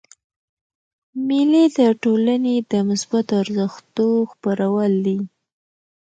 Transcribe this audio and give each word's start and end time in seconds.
مېلې 1.27 1.63
د 1.77 1.79
ټولني 2.03 2.55
د 2.71 2.73
مثبتو 2.89 3.33
ارزښتو 3.43 4.07
خپرول 4.31 4.93
دي. 5.05 5.19